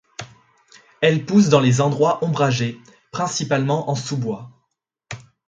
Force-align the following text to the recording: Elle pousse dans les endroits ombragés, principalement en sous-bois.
Elle 1.01 1.27
pousse 1.27 1.49
dans 1.49 1.59
les 1.59 1.79
endroits 1.79 2.25
ombragés, 2.25 2.81
principalement 3.11 3.87
en 3.87 3.93
sous-bois. 3.93 4.49